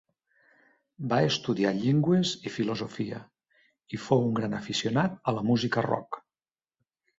[1.11, 3.21] Va estudiar llengües i filosofia
[3.97, 6.23] i fou un gran aficionat a la música rock.